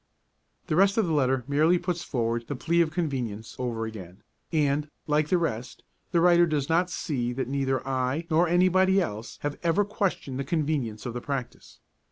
[0.65, 4.89] The rest of the letter merely puts forward the plea of convenience over again, and,
[5.05, 9.59] like the rest, the writer does not see that neither I nor anybody else have
[9.61, 11.77] ever questioned the convenience of the practice.